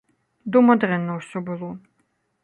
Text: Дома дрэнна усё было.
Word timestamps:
Дома 0.53 0.75
дрэнна 0.83 1.17
усё 1.19 1.43
было. 1.49 1.69